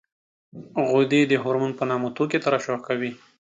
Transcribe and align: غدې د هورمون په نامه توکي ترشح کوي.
غدې 0.89 1.21
د 1.27 1.33
هورمون 1.43 1.71
په 1.79 1.83
نامه 1.89 2.07
توکي 2.15 2.39
ترشح 2.45 2.79
کوي. 2.87 3.11